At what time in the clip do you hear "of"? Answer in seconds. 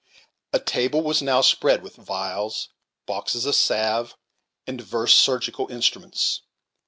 3.45-3.53